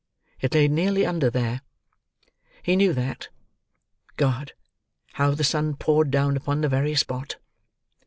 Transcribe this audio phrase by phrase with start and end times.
[0.39, 1.61] It lay nearly under there.
[2.63, 3.29] He knew that.
[4.17, 4.53] God,
[5.13, 7.35] how the sun poured down upon the very spot!